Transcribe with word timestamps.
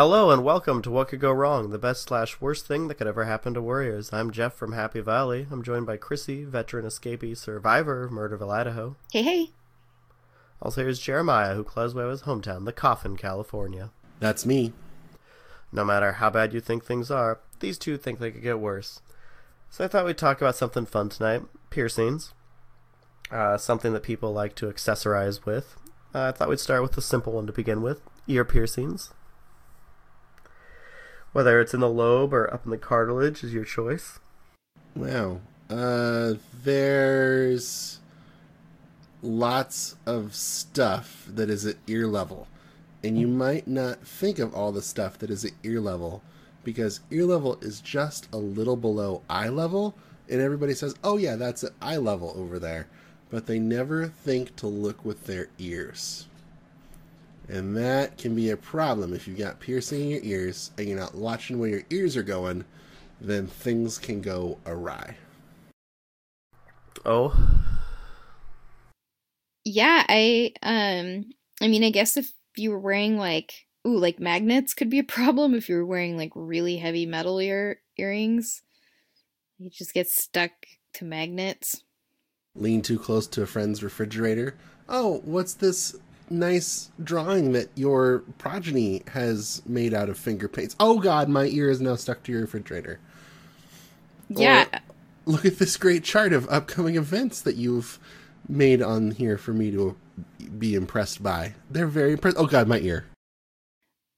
Hello 0.00 0.30
and 0.30 0.44
welcome 0.44 0.80
to 0.82 0.92
What 0.92 1.08
Could 1.08 1.18
Go 1.18 1.32
Wrong, 1.32 1.70
the 1.70 1.76
best 1.76 2.04
slash 2.04 2.40
worst 2.40 2.68
thing 2.68 2.86
that 2.86 2.94
could 2.94 3.08
ever 3.08 3.24
happen 3.24 3.52
to 3.54 3.60
Warriors. 3.60 4.12
I'm 4.12 4.30
Jeff 4.30 4.54
from 4.54 4.70
Happy 4.70 5.00
Valley. 5.00 5.48
I'm 5.50 5.60
joined 5.60 5.86
by 5.86 5.96
Chrissy, 5.96 6.44
veteran 6.44 6.86
escapee 6.86 7.36
survivor 7.36 8.04
of 8.04 8.12
Murderville, 8.12 8.52
Idaho. 8.52 8.94
Hey, 9.12 9.22
hey. 9.22 9.50
Also, 10.62 10.82
here's 10.82 11.00
Jeremiah, 11.00 11.56
who 11.56 11.64
close 11.64 11.94
by 11.94 12.06
his 12.06 12.22
hometown, 12.22 12.64
The 12.64 12.72
Coffin, 12.72 13.16
California. 13.16 13.90
That's 14.20 14.46
me. 14.46 14.72
No 15.72 15.84
matter 15.84 16.12
how 16.12 16.30
bad 16.30 16.54
you 16.54 16.60
think 16.60 16.84
things 16.84 17.10
are, 17.10 17.40
these 17.58 17.76
two 17.76 17.96
think 17.96 18.20
they 18.20 18.30
could 18.30 18.44
get 18.44 18.60
worse. 18.60 19.02
So 19.68 19.84
I 19.84 19.88
thought 19.88 20.06
we'd 20.06 20.16
talk 20.16 20.40
about 20.40 20.54
something 20.54 20.86
fun 20.86 21.08
tonight 21.08 21.42
piercings. 21.70 22.34
Uh, 23.32 23.58
something 23.58 23.92
that 23.94 24.04
people 24.04 24.32
like 24.32 24.54
to 24.54 24.66
accessorize 24.66 25.44
with. 25.44 25.74
Uh, 26.14 26.26
I 26.26 26.30
thought 26.30 26.50
we'd 26.50 26.60
start 26.60 26.82
with 26.82 26.96
a 26.96 27.02
simple 27.02 27.32
one 27.32 27.48
to 27.48 27.52
begin 27.52 27.82
with 27.82 28.00
ear 28.28 28.44
piercings. 28.44 29.12
Whether 31.32 31.60
it's 31.60 31.74
in 31.74 31.80
the 31.80 31.88
lobe 31.88 32.32
or 32.32 32.52
up 32.52 32.64
in 32.64 32.70
the 32.70 32.78
cartilage 32.78 33.44
is 33.44 33.52
your 33.52 33.64
choice. 33.64 34.18
Wow. 34.94 35.40
Uh, 35.68 36.34
there's 36.64 38.00
lots 39.22 39.96
of 40.06 40.34
stuff 40.34 41.26
that 41.28 41.50
is 41.50 41.66
at 41.66 41.76
ear 41.86 42.06
level. 42.06 42.48
And 43.04 43.18
you 43.18 43.28
might 43.28 43.68
not 43.68 44.06
think 44.06 44.38
of 44.38 44.54
all 44.54 44.72
the 44.72 44.82
stuff 44.82 45.18
that 45.18 45.30
is 45.30 45.44
at 45.44 45.52
ear 45.62 45.80
level 45.80 46.22
because 46.64 47.00
ear 47.10 47.24
level 47.24 47.58
is 47.60 47.80
just 47.80 48.28
a 48.32 48.38
little 48.38 48.76
below 48.76 49.22
eye 49.28 49.48
level. 49.48 49.94
And 50.28 50.40
everybody 50.40 50.74
says, 50.74 50.94
oh, 51.04 51.16
yeah, 51.16 51.36
that's 51.36 51.64
at 51.64 51.72
eye 51.80 51.96
level 51.96 52.32
over 52.36 52.58
there. 52.58 52.88
But 53.30 53.46
they 53.46 53.58
never 53.58 54.06
think 54.06 54.56
to 54.56 54.66
look 54.66 55.04
with 55.04 55.24
their 55.24 55.48
ears. 55.58 56.27
And 57.48 57.76
that 57.76 58.18
can 58.18 58.34
be 58.34 58.50
a 58.50 58.56
problem 58.56 59.14
if 59.14 59.26
you've 59.26 59.38
got 59.38 59.58
piercing 59.60 60.02
in 60.02 60.08
your 60.10 60.20
ears 60.22 60.70
and 60.76 60.86
you're 60.86 60.98
not 60.98 61.14
watching 61.14 61.58
where 61.58 61.70
your 61.70 61.82
ears 61.88 62.16
are 62.16 62.22
going, 62.22 62.64
then 63.20 63.46
things 63.46 63.98
can 63.98 64.20
go 64.20 64.58
awry. 64.66 65.16
Oh, 67.06 67.34
Yeah, 69.64 70.04
I 70.08 70.52
um 70.62 71.24
I 71.60 71.68
mean 71.68 71.84
I 71.84 71.90
guess 71.90 72.16
if 72.16 72.32
you 72.56 72.70
were 72.70 72.78
wearing 72.78 73.18
like 73.18 73.66
ooh, 73.86 73.98
like 73.98 74.20
magnets 74.20 74.74
could 74.74 74.90
be 74.90 74.98
a 74.98 75.04
problem 75.18 75.54
if 75.54 75.68
you 75.68 75.76
were 75.76 75.86
wearing 75.86 76.16
like 76.16 76.32
really 76.34 76.76
heavy 76.76 77.06
metal 77.06 77.38
ear 77.38 77.80
earrings. 77.96 78.62
You 79.58 79.70
just 79.70 79.94
get 79.94 80.08
stuck 80.08 80.52
to 80.94 81.04
magnets. 81.04 81.82
Lean 82.54 82.82
too 82.82 82.98
close 82.98 83.26
to 83.28 83.42
a 83.42 83.46
friend's 83.46 83.82
refrigerator. 83.82 84.56
Oh, 84.88 85.20
what's 85.24 85.54
this 85.54 85.96
nice 86.30 86.90
drawing 87.02 87.52
that 87.52 87.68
your 87.74 88.20
progeny 88.38 89.02
has 89.08 89.62
made 89.66 89.94
out 89.94 90.08
of 90.08 90.18
finger 90.18 90.48
paints? 90.48 90.76
Oh 90.80 90.98
god, 91.00 91.28
my 91.28 91.46
ear 91.46 91.70
is 91.70 91.80
now 91.80 91.96
stuck 91.96 92.22
to 92.24 92.32
your 92.32 92.42
refrigerator. 92.42 93.00
Yeah. 94.28 94.66
Look 95.26 95.44
at 95.44 95.58
this 95.58 95.76
great 95.76 96.04
chart 96.04 96.32
of 96.32 96.48
upcoming 96.48 96.96
events 96.96 97.42
that 97.42 97.56
you've 97.56 97.98
made 98.48 98.80
on 98.82 99.10
here 99.10 99.36
for 99.36 99.52
me 99.52 99.70
to 99.70 99.96
be 100.58 100.74
impressed 100.74 101.22
by. 101.22 101.54
They're 101.70 101.86
very 101.86 102.12
impressed. 102.12 102.36
Oh 102.38 102.46
god, 102.46 102.66
my 102.68 102.78
ear. 102.80 103.06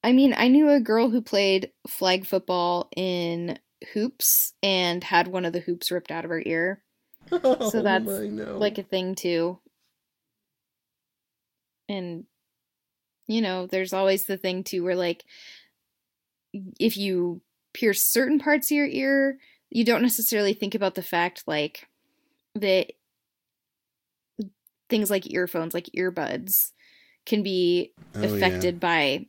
I 0.03 0.13
mean, 0.13 0.35
I 0.37 0.49
knew 0.49 0.71
a 0.71 0.81
girl 0.81 1.11
who 1.11 1.21
played 1.21 1.73
flag 1.87 2.25
football 2.27 2.89
in 2.97 3.59
hoops 3.93 4.55
and 4.63 5.03
had 5.05 5.29
one 5.29 5.45
of 5.45 5.53
the 5.53 5.61
hoops 5.61 5.91
ripped 5.91 6.11
out 6.11 6.25
of 6.25 6.31
her 6.31 6.43
ear. 6.45 6.83
Oh, 7.33 7.69
so 7.71 7.83
that's 7.83 8.09
Oh, 8.09 8.23
my, 8.23 8.27
no. 8.29 8.59
like 8.59 8.79
a 8.79 8.83
thing 8.83 9.15
too. 9.15 9.59
And 11.91 12.25
you 13.27 13.41
know, 13.43 13.67
there's 13.67 13.93
always 13.93 14.25
the 14.25 14.37
thing 14.37 14.65
too 14.65 14.83
where 14.83 14.97
like 14.97 15.25
if 16.81 16.97
you 16.97 17.43
pierce 17.75 18.05
certain 18.05 18.39
parts 18.39 18.69
of 18.71 18.77
your 18.77 18.87
ear, 18.87 19.39
you 19.69 19.85
don't 19.85 20.03
necessarily 20.03 20.53
think 20.53 20.75
about 20.75 20.95
the 20.95 21.03
fact 21.03 21.45
like 21.47 21.87
that 22.55 22.93
things 24.89 25.11
like 25.11 25.33
earphones, 25.33 25.75
like 25.75 25.91
earbuds, 25.97 26.73
can 27.27 27.43
be 27.43 27.93
Oh, 28.17 28.23
yeah. 28.23 28.35
affected 28.35 28.81
by 28.81 29.27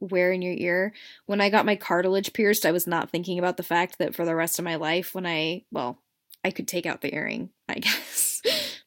wear 0.00 0.32
in 0.32 0.40
your 0.42 0.54
ear. 0.54 0.94
When 1.26 1.40
I 1.40 1.50
got 1.50 1.66
my 1.66 1.76
cartilage 1.76 2.32
pierced, 2.32 2.64
I 2.64 2.72
was 2.72 2.86
not 2.86 3.10
thinking 3.10 3.38
about 3.38 3.56
the 3.58 3.62
fact 3.62 3.98
that 3.98 4.14
for 4.14 4.24
the 4.24 4.34
rest 4.34 4.58
of 4.58 4.64
my 4.64 4.76
life, 4.76 5.14
when 5.14 5.26
I, 5.26 5.64
well, 5.70 6.00
I 6.42 6.50
could 6.50 6.66
take 6.66 6.86
out 6.86 7.02
the 7.02 7.14
earring, 7.14 7.50
I 7.68 7.74
guess. 7.80 8.40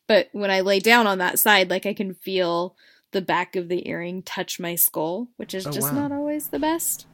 but 0.07 0.29
when 0.31 0.49
I 0.49 0.61
lay 0.61 0.79
down 0.79 1.05
on 1.05 1.19
that 1.19 1.37
side, 1.37 1.69
like 1.69 1.85
I 1.85 1.93
can 1.93 2.13
feel 2.15 2.75
the 3.11 3.21
back 3.21 3.55
of 3.55 3.67
the 3.69 3.87
earring 3.87 4.23
touch 4.23 4.59
my 4.59 4.75
skull, 4.75 5.27
which 5.37 5.53
is 5.53 5.67
Oh, 5.67 5.71
just 5.71 5.91
wow. 5.93 6.07
not 6.07 6.11
always 6.11 6.47
the 6.47 6.59
best. 6.59 7.05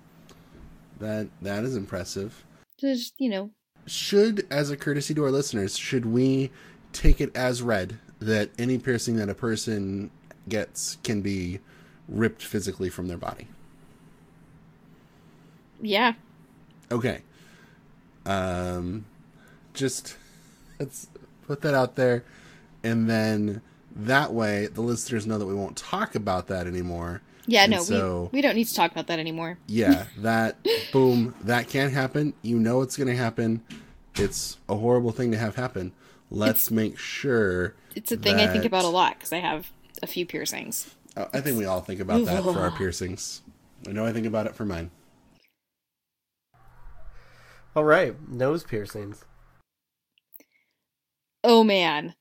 That 0.99 1.27
that 1.41 1.63
is 1.63 1.75
impressive. 1.75 2.43
Just, 2.79 3.13
you 3.17 3.29
know, 3.29 3.51
should 3.85 4.45
as 4.51 4.69
a 4.69 4.77
courtesy 4.77 5.13
to 5.13 5.23
our 5.23 5.31
listeners 5.31 5.77
should 5.77 6.05
we 6.05 6.51
take 6.93 7.21
it 7.21 7.35
as 7.35 7.61
read 7.61 7.97
that 8.19 8.49
any 8.59 8.77
piercing 8.77 9.15
that 9.15 9.29
a 9.29 9.33
person 9.33 10.11
gets 10.49 10.97
can 11.03 11.21
be 11.21 11.59
ripped 12.09 12.43
physically 12.43 12.89
from 12.89 13.07
their 13.07 13.17
body 13.17 13.47
yeah. 15.81 16.13
okay 16.91 17.21
um 18.25 19.05
just 19.73 20.17
let's 20.79 21.07
put 21.45 21.61
that 21.61 21.73
out 21.73 21.95
there 21.95 22.23
and 22.83 23.09
then 23.09 23.61
that 23.97 24.33
way 24.33 24.67
the 24.67 24.81
listeners 24.81 25.25
know 25.27 25.37
that 25.37 25.45
we 25.45 25.53
won't 25.55 25.75
talk 25.75 26.15
about 26.15 26.47
that 26.47 26.67
anymore 26.67 27.21
Yeah, 27.47 27.63
And 27.63 27.71
no, 27.71 27.79
so- 27.83 28.29
we, 28.31 28.37
we 28.37 28.41
don't 28.41 28.55
need 28.55 28.67
to 28.67 28.75
talk 28.75 28.91
about 28.91 29.07
that 29.07 29.19
anymore. 29.19 29.57
yeah 29.67 30.05
that 30.19 30.57
boom 30.93 31.33
that 31.41 31.67
can 31.67 31.89
happen 31.91 32.33
you 32.41 32.59
know 32.59 32.81
it's 32.81 32.95
going 32.97 33.07
to 33.07 33.15
happen 33.15 33.63
it's 34.15 34.57
a 34.69 34.75
horrible 34.75 35.11
thing 35.11 35.31
to 35.31 35.37
have 35.37 35.55
happen 35.55 35.91
let's 36.31 36.69
make 36.71 36.97
sure 36.97 37.75
It's 37.95 38.11
a 38.11 38.17
thing 38.17 38.35
I 38.39 38.47
think 38.47 38.65
about 38.65 38.83
a 38.85 38.89
lot 38.89 39.15
because 39.17 39.31
I 39.33 39.37
have 39.39 39.71
a 40.03 40.07
few 40.07 40.25
piercings. 40.25 40.93
Uh, 41.15 41.25
I 41.33 41.41
think 41.41 41.57
we 41.57 41.65
all 41.65 41.81
think 41.81 41.99
about 41.99 42.23
that 42.25 42.43
for 42.43 42.59
our 42.59 42.69
piercings. 42.71 43.41
I 43.87 43.91
know 43.91 44.05
I 44.05 44.11
think 44.13 44.27
about 44.27 44.45
it 44.45 44.53
for 44.55 44.65
mine. 44.65 44.91
all 47.75 47.83
right. 47.83 48.15
Nose 48.29 48.63
piercings. 48.63 49.23
Oh 51.43 51.63
man, 51.63 52.13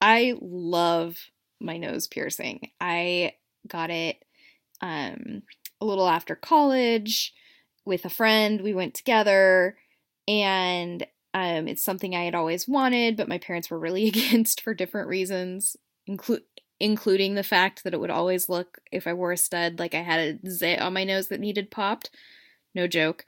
I 0.00 0.34
love 0.40 1.16
my 1.60 1.76
nose 1.76 2.06
piercing. 2.06 2.70
I 2.80 3.34
got 3.66 3.90
it 3.90 4.22
um, 4.80 5.42
a 5.80 5.84
little 5.84 6.08
after 6.08 6.36
college 6.36 7.32
with 7.84 8.04
a 8.04 8.10
friend. 8.10 8.60
We 8.60 8.74
went 8.74 8.94
together, 8.94 9.76
and 10.26 11.04
um, 11.34 11.68
it's 11.68 11.84
something 11.84 12.14
I 12.14 12.24
had 12.24 12.34
always 12.34 12.68
wanted, 12.68 13.16
but 13.16 13.28
my 13.28 13.38
parents 13.38 13.70
were 13.70 13.78
really 13.78 14.06
against 14.08 14.60
for 14.60 14.74
different 14.74 15.08
reasons, 15.08 15.76
include 16.06 16.42
including 16.80 17.34
the 17.34 17.42
fact 17.42 17.82
that 17.82 17.92
it 17.92 17.98
would 17.98 18.10
always 18.10 18.48
look 18.48 18.78
if 18.92 19.08
I 19.08 19.12
wore 19.12 19.32
a 19.32 19.36
stud 19.36 19.80
like 19.80 19.94
I 19.94 20.02
had 20.02 20.20
a 20.44 20.48
zit 20.48 20.80
on 20.80 20.92
my 20.92 21.02
nose 21.02 21.26
that 21.26 21.40
needed 21.40 21.72
popped. 21.72 22.10
No 22.72 22.86
joke. 22.86 23.24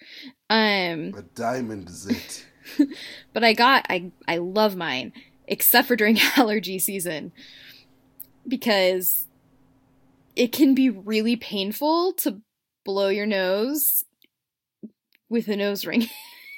Um, 0.48 1.14
A 1.16 1.22
diamond 1.34 1.90
zit. 1.90 2.46
but 3.32 3.42
I 3.42 3.52
got 3.54 3.86
I 3.88 4.12
I 4.28 4.36
love 4.36 4.76
mine 4.76 5.12
except 5.50 5.86
for 5.86 5.96
during 5.96 6.18
allergy 6.36 6.78
season 6.78 7.32
because 8.48 9.26
it 10.34 10.52
can 10.52 10.74
be 10.74 10.88
really 10.88 11.36
painful 11.36 12.14
to 12.14 12.40
blow 12.84 13.08
your 13.08 13.26
nose 13.26 14.04
with 15.28 15.48
a 15.48 15.56
nose 15.56 15.84
ring. 15.84 16.08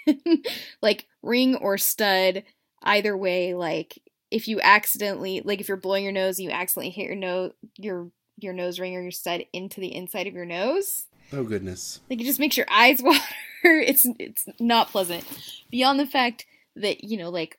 like 0.82 1.06
ring 1.22 1.56
or 1.56 1.78
stud 1.78 2.42
either 2.82 3.16
way 3.16 3.54
like 3.54 3.98
if 4.32 4.48
you 4.48 4.60
accidentally 4.60 5.40
like 5.44 5.60
if 5.60 5.68
you're 5.68 5.76
blowing 5.76 6.02
your 6.02 6.12
nose 6.12 6.38
and 6.38 6.48
you 6.48 6.50
accidentally 6.50 6.90
hit 6.90 7.06
your 7.06 7.14
nose 7.14 7.52
your 7.76 8.10
your 8.38 8.52
nose 8.52 8.80
ring 8.80 8.96
or 8.96 9.00
your 9.02 9.12
stud 9.12 9.44
into 9.52 9.80
the 9.80 9.94
inside 9.94 10.26
of 10.26 10.34
your 10.34 10.44
nose 10.44 11.06
Oh 11.32 11.44
goodness. 11.44 12.00
like 12.10 12.20
it 12.20 12.24
just 12.24 12.40
makes 12.40 12.56
your 12.56 12.66
eyes 12.70 13.00
water. 13.00 13.20
It's 13.62 14.06
it's 14.18 14.46
not 14.58 14.88
pleasant. 14.90 15.24
Beyond 15.70 15.98
the 16.00 16.06
fact 16.06 16.44
that, 16.76 17.04
you 17.04 17.16
know, 17.16 17.30
like 17.30 17.58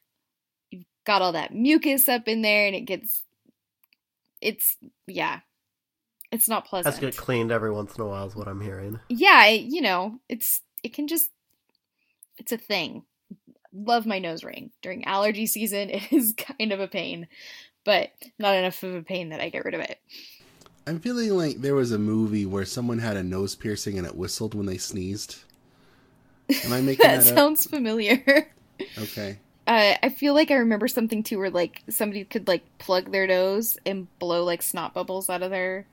got 1.06 1.22
all 1.22 1.34
that 1.34 1.54
mucus 1.54 2.08
up 2.10 2.28
in 2.28 2.42
there 2.42 2.68
and 2.68 2.76
it 2.76 2.82
gets 2.82 3.24
it's 4.42 4.78
yeah. 5.08 5.40
It's 6.32 6.50
not 6.50 6.66
pleasant. 6.66 6.94
Has 6.94 7.00
to 7.00 7.06
get 7.06 7.16
cleaned 7.18 7.52
every 7.52 7.72
once 7.72 7.96
in 7.96 8.02
a 8.02 8.08
while, 8.08 8.26
is 8.28 8.36
what 8.36 8.48
I'm 8.48 8.60
hearing. 8.62 9.00
Yeah, 9.10 9.46
it- 9.46 9.66
you 9.66 9.82
know, 9.82 10.20
it's 10.28 10.62
it 10.84 10.94
can 10.94 11.08
just 11.08 11.30
it's 12.38 12.52
a 12.52 12.58
thing. 12.58 13.04
Love 13.72 14.06
my 14.06 14.20
nose 14.20 14.44
ring. 14.44 14.72
During 14.82 15.06
allergy 15.06 15.46
season, 15.46 15.90
it 15.92 16.12
is 16.12 16.34
kind 16.38 16.72
of 16.72 16.80
a 16.80 16.88
pain, 16.88 17.28
but 17.86 18.12
not 18.40 18.56
enough 18.56 18.82
of 18.84 18.96
a 18.96 19.02
pain 19.04 19.30
that 19.30 19.42
I 19.42 19.50
get 19.50 19.66
rid 19.66 19.74
of 19.76 19.82
it. 19.82 20.00
I'm 20.86 21.00
feeling 21.00 21.30
like 21.38 21.62
there 21.62 21.76
was 21.76 21.92
a 21.94 21.98
movie 21.98 22.46
where 22.46 22.66
someone 22.66 23.00
had 23.00 23.16
a 23.16 23.24
nose 23.24 23.56
piercing 23.56 23.98
and 23.98 24.06
it 24.06 24.16
whistled 24.18 24.54
when 24.54 24.66
they 24.66 24.78
sneezed. 24.78 25.38
Am 26.66 26.74
I 26.74 26.82
making 26.82 27.08
that 27.08 27.24
that, 27.24 27.32
up? 27.32 27.38
sounds 27.38 27.66
familiar. 27.68 28.50
Okay. 28.98 29.38
Uh, 29.66 29.96
I 30.04 30.10
feel 30.10 30.34
like 30.34 30.52
I 30.52 30.56
remember 30.56 30.88
something 30.88 31.24
too 31.24 31.38
where 31.40 31.50
like 31.50 31.84
somebody 31.90 32.26
could 32.26 32.48
like 32.48 32.64
plug 32.80 33.12
their 33.12 33.26
nose 33.28 33.78
and 33.86 34.08
blow 34.20 34.44
like 34.44 34.62
snot 34.62 34.94
bubbles 34.94 35.30
out 35.30 35.42
of 35.42 35.52
their 35.52 35.86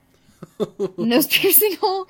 nose 0.96 1.26
piercing 1.28 1.76
hole. 1.76 2.08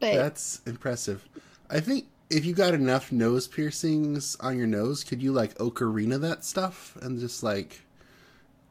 But 0.00 0.14
That's 0.14 0.60
impressive. 0.64 1.28
I 1.68 1.80
think 1.80 2.06
if 2.30 2.44
you 2.44 2.54
got 2.54 2.74
enough 2.74 3.10
nose 3.10 3.48
piercings 3.48 4.36
on 4.36 4.56
your 4.56 4.66
nose, 4.66 5.02
could 5.02 5.22
you 5.22 5.32
like 5.32 5.54
ocarina 5.56 6.20
that 6.20 6.44
stuff 6.44 6.96
and 7.02 7.18
just 7.18 7.42
like, 7.42 7.80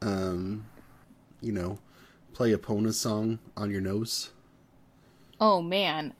um, 0.02 0.66
you 1.42 1.52
know, 1.52 1.80
play 2.34 2.54
Epona 2.54 2.94
song 2.94 3.40
on 3.58 3.72
your 3.72 3.82
nose? 3.82 4.30
oh 5.40 5.62
man, 5.62 6.14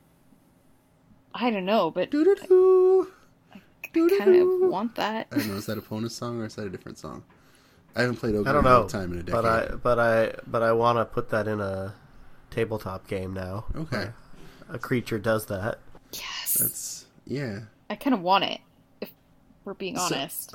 I 1.34 1.50
don't 1.52 1.66
know, 1.66 1.92
but 1.92 2.12
Doo 2.12 2.24
doo 2.24 2.36
doo. 2.36 2.87
I 3.96 4.18
kind 4.20 4.36
of 4.36 4.70
want 4.70 4.96
that. 4.96 5.28
I 5.32 5.38
don't 5.38 5.48
know. 5.50 5.54
Is 5.56 5.66
that 5.68 5.78
Epona 5.78 6.10
song 6.12 6.42
or 6.42 6.46
is 6.46 6.56
that 6.56 6.66
a 6.68 6.70
different 6.70 6.98
song? 6.98 7.24
I 7.96 8.02
haven't 8.02 8.18
played 8.18 8.36
Ocarina 8.36 8.48
I 8.48 8.52
don't 8.54 8.64
know, 8.64 8.82
of 8.84 8.92
Time 8.92 9.14
in 9.14 9.20
a 9.20 9.24
decade. 9.24 9.34
but 9.34 9.46
I 9.46 9.76
but 9.76 10.00
I 10.00 10.34
but 10.46 10.62
I 10.64 10.72
want 10.74 10.98
to 11.00 11.06
put 11.06 11.30
that 11.30 11.48
in 11.48 11.60
a 11.60 11.96
tabletop 12.52 13.08
game 13.08 13.34
now. 13.34 13.66
Okay, 13.76 14.10
A 14.70 14.78
creature 14.80 15.18
does 15.20 15.48
that. 15.48 15.80
Yes, 16.14 16.58
that's 16.60 17.06
yeah. 17.26 17.62
I 17.90 17.96
kind 17.96 18.14
of 18.14 18.22
want 18.22 18.44
it. 18.44 18.60
If 19.02 19.10
we're 19.66 19.74
being 19.74 19.96
So- 19.98 20.04
honest. 20.16 20.54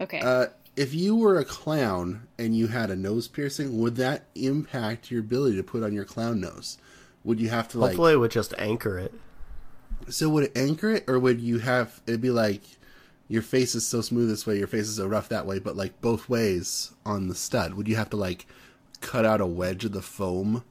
okay. 0.00 0.20
Uh, 0.20 0.46
if 0.74 0.94
you 0.94 1.14
were 1.16 1.38
a 1.38 1.44
clown 1.44 2.26
and 2.38 2.56
you 2.56 2.68
had 2.68 2.90
a 2.90 2.96
nose 2.96 3.28
piercing, 3.28 3.78
would 3.80 3.96
that 3.96 4.24
impact 4.34 5.10
your 5.10 5.20
ability 5.20 5.56
to 5.56 5.62
put 5.62 5.82
on 5.82 5.92
your 5.92 6.06
clown 6.06 6.40
nose? 6.40 6.78
Would 7.24 7.38
you 7.40 7.50
have 7.50 7.68
to 7.68 7.78
like? 7.78 7.90
Hopefully, 7.90 8.14
it 8.14 8.16
would 8.16 8.30
just 8.30 8.54
anchor 8.56 8.98
it. 8.98 9.12
So 10.08 10.28
would 10.28 10.44
it 10.44 10.56
anchor 10.56 10.90
it, 10.90 11.04
or 11.08 11.18
would 11.18 11.40
you 11.40 11.58
have 11.60 12.00
it 12.06 12.20
be 12.20 12.30
like 12.30 12.62
your 13.28 13.42
face 13.42 13.74
is 13.74 13.86
so 13.86 14.00
smooth 14.00 14.28
this 14.28 14.46
way, 14.46 14.58
your 14.58 14.66
face 14.66 14.88
is 14.88 14.96
so 14.96 15.06
rough 15.06 15.28
that 15.30 15.46
way, 15.46 15.58
but 15.58 15.76
like 15.76 16.00
both 16.00 16.28
ways 16.28 16.92
on 17.06 17.28
the 17.28 17.34
stud? 17.34 17.74
Would 17.74 17.88
you 17.88 17.96
have 17.96 18.10
to 18.10 18.16
like 18.16 18.46
cut 19.00 19.24
out 19.24 19.40
a 19.40 19.46
wedge 19.46 19.84
of 19.84 19.92
the 19.92 20.02
foam 20.02 20.64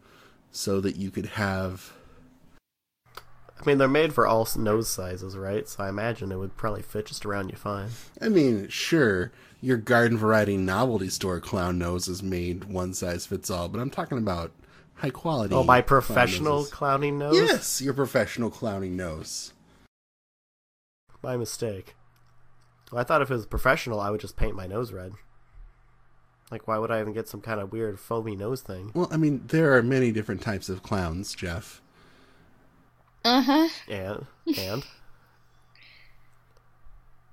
so 0.52 0.80
that 0.82 0.96
you 0.96 1.12
could 1.12 1.26
have? 1.26 1.94
I 3.60 3.66
mean, 3.66 3.78
they're 3.78 3.88
made 3.88 4.14
for 4.14 4.26
all 4.26 4.48
nose 4.56 4.90
sizes, 4.90 5.38
right? 5.38 5.68
So 5.70 5.84
I 5.84 5.90
imagine 5.90 6.32
it 6.32 6.38
would 6.38 6.58
probably 6.58 6.82
fit 6.82 7.06
just 7.06 7.26
around 7.26 7.50
you 7.50 7.58
fine. 7.58 7.90
I 8.20 8.28
mean, 8.30 8.68
sure, 8.70 9.32
your 9.62 9.78
garden 9.78 10.18
variety 10.18 10.58
novelty 10.58 11.10
store 11.10 11.40
clown 11.40 11.78
nose 11.78 12.08
is 12.08 12.24
made 12.24 12.64
one 12.64 12.94
size 12.94 13.28
fits 13.28 13.52
all, 13.52 13.70
but 13.70 13.80
I'm 13.80 13.92
talking 13.92 14.18
about 14.18 14.52
high 15.02 15.10
quality. 15.10 15.54
Oh, 15.56 15.64
my 15.64 15.82
clown 15.82 15.88
professional 15.88 16.58
noses. 16.58 16.72
clowning 16.72 17.18
nose? 17.18 17.36
Yes, 17.36 17.82
your 17.82 17.94
professional 17.94 18.50
clowning 18.50 18.96
nose. 18.96 19.54
My 21.24 21.38
mistake. 21.38 21.96
Well, 22.92 23.02
I 23.02 23.04
thought 23.04 23.22
if 23.22 23.30
it 23.30 23.34
was 23.34 23.46
professional, 23.46 24.00
I 24.00 24.10
would 24.10 24.22
just 24.22 24.36
paint 24.38 24.56
my 24.56 24.68
nose 24.68 24.92
red. 24.92 25.14
Like, 26.52 26.68
why 26.68 26.78
would 26.78 26.92
I 26.92 27.00
even 27.00 27.14
get 27.14 27.30
some 27.30 27.40
kind 27.42 27.60
of 27.62 27.72
weird 27.72 28.00
foamy 28.00 28.36
nose 28.36 28.62
thing? 28.62 28.92
Well, 28.94 29.08
I 29.12 29.18
mean, 29.18 29.44
there 29.48 29.76
are 29.78 29.82
many 29.82 30.12
different 30.12 30.42
types 30.42 30.68
of 30.68 30.84
clowns, 30.84 31.34
Jeff. 31.34 31.82
Uh 33.24 33.42
huh. 33.42 33.70
And 33.88 34.26
and 34.58 34.86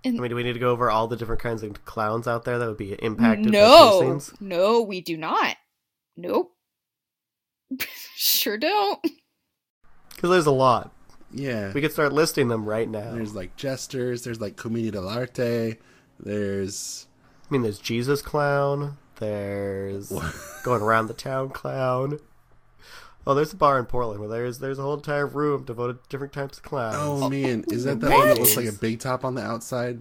And- 0.04 0.16
I 0.16 0.20
mean, 0.20 0.28
do 0.30 0.36
we 0.36 0.44
need 0.44 0.52
to 0.52 0.58
go 0.60 0.70
over 0.70 0.90
all 0.90 1.08
the 1.08 1.16
different 1.16 1.42
kinds 1.42 1.62
of 1.64 1.84
clowns 1.84 2.28
out 2.28 2.44
there 2.44 2.58
that 2.58 2.68
would 2.68 2.76
be 2.76 2.92
impacted 2.92 3.46
by 3.46 3.50
No, 3.50 4.20
no, 4.40 4.82
we 4.82 5.00
do 5.00 5.16
not. 5.16 5.56
Nope. 6.16 6.52
sure 8.16 8.58
don't. 8.58 9.00
Because 10.14 10.30
there's 10.30 10.46
a 10.46 10.50
lot. 10.52 10.92
Yeah. 11.30 11.72
We 11.72 11.80
could 11.80 11.92
start 11.92 12.12
listing 12.12 12.48
them 12.48 12.64
right 12.64 12.88
now. 12.88 13.12
There's 13.12 13.34
like 13.34 13.56
jesters, 13.56 14.24
there's 14.24 14.40
like 14.40 14.56
commedia 14.56 14.92
dell'arte, 14.92 15.76
there's 16.18 17.06
I 17.48 17.52
mean, 17.52 17.62
there's 17.62 17.78
Jesus 17.78 18.20
clown. 18.22 18.98
There's 19.16 20.12
going 20.62 20.82
around 20.82 21.06
the 21.08 21.14
town 21.14 21.50
clown. 21.50 22.18
Oh, 23.26 23.34
there's 23.34 23.52
a 23.52 23.56
bar 23.56 23.78
in 23.78 23.84
Portland 23.86 24.20
where 24.20 24.28
there's 24.28 24.58
there's 24.60 24.78
a 24.78 24.82
whole 24.82 24.94
entire 24.94 25.26
room 25.26 25.64
devoted 25.64 26.02
to 26.02 26.08
different 26.08 26.32
types 26.32 26.58
of 26.58 26.62
clowns. 26.62 26.96
Oh 26.98 27.28
man, 27.28 27.64
is 27.68 27.84
that 27.84 28.00
the 28.00 28.08
What? 28.08 28.18
one 28.18 28.28
that 28.28 28.38
looks 28.38 28.56
like 28.56 28.66
a 28.66 28.72
big 28.72 29.00
top 29.00 29.24
on 29.24 29.34
the 29.34 29.42
outside? 29.42 30.00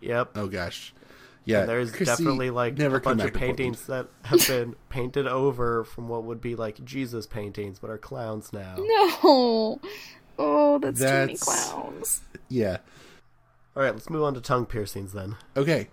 Yep. 0.00 0.30
Oh 0.36 0.46
gosh. 0.46 0.94
Yeah. 1.44 1.60
And 1.60 1.68
there's 1.68 1.90
Chrissy, 1.90 2.04
definitely 2.04 2.50
like 2.50 2.78
never 2.78 2.96
a 2.96 3.00
bunch 3.00 3.20
of 3.22 3.32
to 3.32 3.32
Portland. 3.32 3.58
paintings 3.58 3.86
that 3.86 4.08
have 4.24 4.46
been 4.46 4.76
painted 4.88 5.26
over 5.26 5.84
from 5.84 6.08
what 6.08 6.24
would 6.24 6.40
be 6.40 6.54
like 6.54 6.84
Jesus 6.84 7.26
paintings, 7.26 7.78
but 7.78 7.90
are 7.90 7.98
clowns 7.98 8.52
now. 8.52 8.76
No. 8.78 9.80
Oh, 10.38 10.78
that's, 10.78 11.00
too 11.00 11.06
many 11.06 11.36
clowns. 11.36 12.22
Yeah. 12.48 12.78
All 13.76 13.82
right, 13.82 13.92
let's 13.92 14.10
move 14.10 14.22
on 14.22 14.34
to 14.34 14.40
tongue 14.40 14.66
piercings 14.66 15.12
then. 15.12 15.36
Okay. 15.56 15.88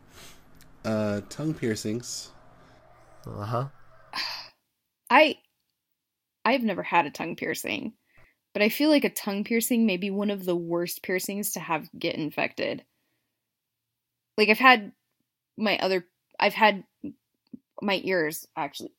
Uh 0.85 1.21
tongue 1.29 1.53
piercings. 1.53 2.31
Uh 3.27 3.45
huh. 3.45 3.67
I 5.09 5.37
I've 6.45 6.63
never 6.63 6.83
had 6.83 7.05
a 7.05 7.11
tongue 7.11 7.35
piercing, 7.35 7.93
but 8.53 8.61
I 8.61 8.69
feel 8.69 8.89
like 8.89 9.03
a 9.03 9.09
tongue 9.09 9.43
piercing 9.43 9.85
may 9.85 9.97
be 9.97 10.09
one 10.09 10.29
of 10.29 10.45
the 10.45 10.55
worst 10.55 11.03
piercings 11.03 11.51
to 11.51 11.59
have 11.59 11.89
get 11.97 12.15
infected. 12.15 12.83
Like 14.37 14.49
I've 14.49 14.57
had 14.57 14.93
my 15.59 15.77
other 15.79 16.05
I've 16.39 16.53
had 16.53 16.83
my 17.81 18.01
ears 18.03 18.47
actually 18.55 18.91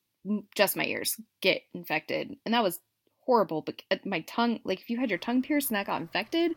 just 0.55 0.77
my 0.77 0.85
ears 0.85 1.19
get 1.41 1.63
infected 1.73 2.35
and 2.45 2.53
that 2.53 2.63
was 2.63 2.79
horrible 3.25 3.61
but 3.61 3.81
uh, 3.91 3.97
my 4.05 4.21
tongue 4.21 4.59
like 4.63 4.79
if 4.79 4.89
you 4.89 4.97
had 4.97 5.09
your 5.09 5.19
tongue 5.19 5.41
pierced 5.41 5.69
and 5.69 5.75
that 5.77 5.87
got 5.87 6.01
infected 6.01 6.51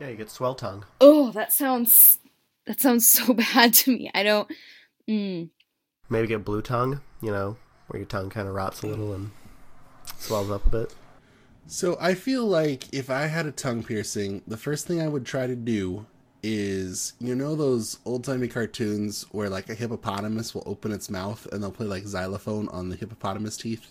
Yeah, 0.00 0.08
you 0.08 0.16
get 0.16 0.30
swell 0.30 0.54
tongue. 0.54 0.84
oh 1.00 1.30
that 1.32 1.52
sounds 1.52 2.18
that 2.66 2.80
sounds 2.80 3.08
so 3.08 3.32
bad 3.54 3.72
to 3.74 3.92
me 3.92 4.10
i 4.14 4.22
don't 4.22 4.48
mm, 5.08 5.48
Maybe 6.08 6.28
get 6.28 6.44
blue 6.44 6.62
tongue. 6.62 7.00
You 7.20 7.32
know, 7.32 7.56
where 7.88 7.98
your 7.98 8.06
tongue 8.06 8.30
kind 8.30 8.46
of 8.46 8.54
rots 8.54 8.82
a 8.82 8.86
little 8.86 9.12
and 9.12 9.32
swells 10.18 10.50
up 10.50 10.64
a 10.66 10.68
bit. 10.70 10.94
So 11.66 11.96
I 12.00 12.14
feel 12.14 12.46
like 12.46 12.92
if 12.94 13.10
I 13.10 13.26
had 13.26 13.44
a 13.46 13.50
tongue 13.50 13.82
piercing, 13.82 14.42
the 14.46 14.56
first 14.56 14.86
thing 14.86 15.00
I 15.02 15.08
would 15.08 15.26
try 15.26 15.48
to 15.48 15.56
do 15.56 16.06
is 16.48 17.14
you 17.18 17.34
know 17.34 17.56
those 17.56 17.98
old 18.04 18.22
timey 18.22 18.46
cartoons 18.46 19.26
where 19.32 19.50
like 19.50 19.68
a 19.68 19.74
hippopotamus 19.74 20.54
will 20.54 20.62
open 20.64 20.92
its 20.92 21.10
mouth 21.10 21.44
and 21.50 21.60
they'll 21.60 21.72
play 21.72 21.86
like 21.86 22.06
xylophone 22.06 22.68
on 22.68 22.88
the 22.88 22.96
hippopotamus 22.96 23.56
teeth? 23.56 23.90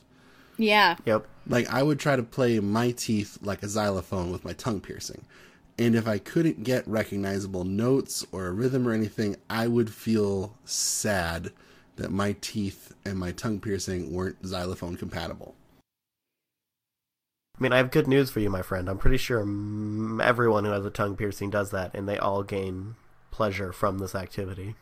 yeah 0.57 0.95
Yep. 1.05 1.27
Like 1.47 1.69
I 1.69 1.83
would 1.83 1.99
try 1.99 2.15
to 2.15 2.23
play 2.23 2.59
my 2.61 2.91
teeth 2.91 3.37
like 3.41 3.61
a 3.61 3.67
xylophone 3.67 4.31
with 4.31 4.45
my 4.45 4.53
tongue 4.53 4.79
piercing. 4.79 5.25
And 5.77 5.95
if 5.95 6.07
I 6.07 6.17
couldn't 6.17 6.63
get 6.63 6.87
recognizable 6.87 7.65
notes 7.65 8.25
or 8.31 8.47
a 8.47 8.51
rhythm 8.53 8.87
or 8.87 8.93
anything, 8.93 9.35
I 9.49 9.67
would 9.67 9.89
feel 9.89 10.55
sad 10.63 11.51
that 11.97 12.11
my 12.11 12.37
teeth 12.39 12.93
and 13.03 13.19
my 13.19 13.33
tongue 13.33 13.59
piercing 13.59 14.13
weren't 14.13 14.45
xylophone 14.45 14.95
compatible. 14.95 15.55
I 17.57 17.63
mean, 17.63 17.71
I 17.71 17.77
have 17.77 17.89
good 17.91 18.07
news 18.07 18.29
for 18.29 18.41
you, 18.41 18.49
my 18.49 18.61
friend. 18.61 18.89
I'm 18.89 18.97
pretty 18.97 19.17
sure 19.17 19.39
everyone 20.21 20.65
who 20.65 20.71
has 20.71 20.85
a 20.85 20.89
tongue 20.89 21.15
piercing 21.15 21.49
does 21.49 21.71
that, 21.71 21.91
and 21.93 22.07
they 22.07 22.17
all 22.17 22.43
gain 22.43 22.95
pleasure 23.31 23.71
from 23.71 23.99
this 23.99 24.13
activity. 24.15 24.75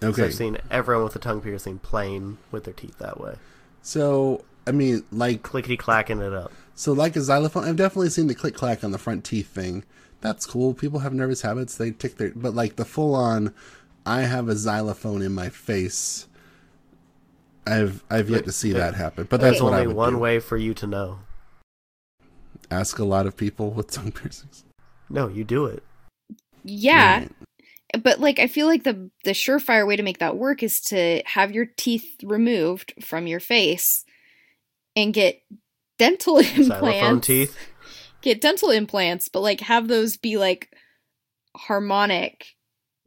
So 0.00 0.08
Okay. 0.08 0.24
I've 0.24 0.34
seen 0.34 0.58
everyone 0.70 1.04
with 1.04 1.16
a 1.16 1.18
tongue 1.20 1.40
piercing 1.42 1.78
playing 1.78 2.38
with 2.50 2.64
their 2.64 2.74
teeth 2.74 2.98
that 2.98 3.20
way, 3.20 3.36
So, 3.82 4.44
I 4.66 4.72
mean, 4.72 5.04
like 5.12 5.42
clickety 5.42 5.76
clacking 5.76 6.20
it 6.20 6.32
up. 6.32 6.52
So, 6.74 6.92
like 6.92 7.14
a 7.16 7.20
xylophone, 7.20 7.64
I've 7.64 7.76
definitely 7.76 8.08
seen 8.10 8.26
the 8.28 8.34
click 8.34 8.54
clack 8.54 8.82
on 8.82 8.90
the 8.92 8.98
front 8.98 9.24
teeth 9.24 9.48
thing. 9.48 9.84
That's 10.22 10.46
cool. 10.46 10.72
People 10.72 11.00
have 11.00 11.12
nervous 11.12 11.42
habits. 11.42 11.76
They 11.76 11.90
tick 11.90 12.16
their, 12.16 12.32
but 12.34 12.54
like 12.54 12.76
the 12.76 12.84
full 12.84 13.14
on, 13.14 13.52
I 14.06 14.22
have 14.22 14.48
a 14.48 14.56
xylophone 14.56 15.20
in 15.22 15.32
my 15.34 15.48
face. 15.50 16.26
I've 17.66 18.02
I've 18.10 18.30
yet 18.30 18.44
to 18.46 18.52
see 18.52 18.72
that 18.72 18.94
happen. 18.94 19.26
But 19.30 19.40
that's 19.40 19.60
what 19.60 19.72
I 19.72 19.80
only 19.80 19.88
would 19.88 19.96
one 19.96 20.12
do. 20.14 20.18
way 20.18 20.40
for 20.40 20.56
you 20.56 20.74
to 20.74 20.86
know. 20.86 21.18
Ask 22.72 22.98
a 22.98 23.04
lot 23.04 23.26
of 23.26 23.36
people 23.36 23.70
with 23.70 23.90
tongue 23.90 24.12
piercings. 24.20 24.64
No, 25.10 25.28
you 25.28 25.44
do 25.44 25.66
it. 25.66 25.82
yeah 26.64 27.18
Right. 27.20 28.02
but 28.02 28.18
like 28.20 28.38
i 28.38 28.46
feel 28.46 28.66
like 28.66 28.84
the 28.84 29.10
the 29.24 29.32
surefire 29.32 29.86
way 29.86 29.96
to 29.96 30.02
make 30.02 30.18
that 30.18 30.36
work 30.38 30.62
is 30.62 30.80
to 30.82 31.22
have 31.26 31.52
your 31.52 31.66
teeth 31.66 32.08
removed 32.22 32.94
from 33.04 33.26
your 33.26 33.40
face 33.40 34.04
and 34.96 35.12
get 35.12 35.42
dental 35.98 36.36
Xylophone 36.42 36.70
implants 36.72 37.26
teeth. 37.26 37.58
get 38.22 38.40
dental 38.40 38.70
implants 38.70 39.28
but 39.28 39.40
like 39.40 39.60
have 39.60 39.88
those 39.88 40.16
be 40.16 40.36
like 40.38 40.70
harmonic 41.56 42.46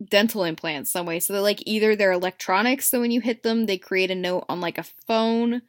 dental 0.03 0.43
implants 0.43 0.91
some 0.91 1.05
way 1.05 1.19
so 1.19 1.34
that 1.34 1.41
like 1.41 1.63
either 1.65 1.95
they're 1.95 2.12
electronics 2.12 2.89
so 2.89 3.00
when 3.00 3.12
you 3.12 3.22
hit 3.22 3.41
them 3.43 3.65
they 3.65 3.77
create 3.77 4.12
a 4.12 4.15
note 4.15 4.43
on 4.50 4.60
like 4.62 4.77
a 4.77 4.86
phone 5.07 5.62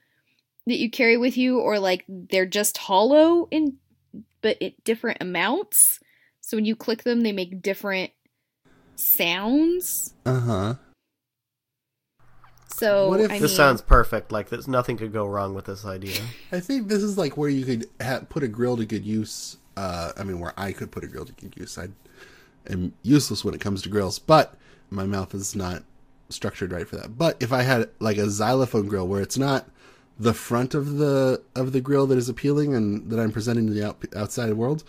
that 0.66 0.78
you 0.78 0.90
carry 0.90 1.16
with 1.16 1.36
you 1.38 1.60
or 1.60 1.78
like 1.78 2.04
they're 2.08 2.44
just 2.44 2.76
hollow 2.76 3.46
in 3.52 3.78
but 4.46 4.62
at 4.62 4.84
different 4.84 5.18
amounts 5.20 5.98
So 6.40 6.56
when 6.56 6.64
you 6.64 6.76
click 6.76 7.02
them, 7.02 7.22
they 7.22 7.32
make 7.32 7.60
different 7.62 8.12
sounds. 8.94 10.14
Uh 10.24 10.40
huh. 10.40 10.74
So 12.68 13.08
What 13.08 13.20
if- 13.20 13.30
I 13.32 13.38
This 13.40 13.50
mean, 13.50 13.56
sounds 13.56 13.82
perfect. 13.82 14.30
Like 14.30 14.48
there's 14.48 14.68
nothing 14.68 14.96
could 14.96 15.12
go 15.12 15.26
wrong 15.26 15.54
with 15.54 15.64
this 15.64 15.84
idea. 15.84 16.20
I 16.52 16.60
think 16.60 16.86
this 16.88 17.02
is 17.02 17.18
like 17.18 17.36
where 17.36 17.48
you 17.48 17.64
could 17.64 17.86
ha- 18.00 18.20
put 18.28 18.42
a 18.44 18.48
grill 18.48 18.76
to 18.76 18.84
good 18.86 19.04
use. 19.04 19.56
Uh, 19.76 20.12
I 20.16 20.22
mean, 20.22 20.38
where 20.40 20.54
I 20.56 20.72
could 20.72 20.90
put 20.92 21.02
a 21.04 21.08
grill 21.08 21.24
to 21.24 21.32
good 21.32 21.54
use. 21.56 21.76
I 21.78 21.88
am 22.70 22.92
useless 23.02 23.44
when 23.44 23.54
it 23.54 23.60
comes 23.60 23.82
to 23.82 23.88
grills, 23.88 24.18
but 24.18 24.54
my 24.90 25.04
mouth 25.04 25.34
is 25.34 25.56
not 25.56 25.82
structured 26.28 26.70
right 26.72 26.86
for 26.88 26.96
that. 26.96 27.18
But 27.18 27.36
if 27.40 27.52
I 27.52 27.62
had 27.62 27.90
like 27.98 28.18
a 28.18 28.30
xylophone 28.30 28.86
grill 28.86 29.08
where 29.08 29.20
it's 29.20 29.36
not 29.38 29.68
the 30.18 30.34
front 30.34 30.74
of 30.74 30.96
the 30.96 31.42
of 31.54 31.72
the 31.72 31.80
grill 31.80 32.06
that 32.06 32.18
is 32.18 32.28
appealing 32.28 32.74
and 32.74 33.10
that 33.10 33.18
I'm 33.18 33.32
presenting 33.32 33.66
to 33.66 33.72
the 33.72 33.86
out, 33.86 34.04
outside 34.14 34.52
world, 34.54 34.82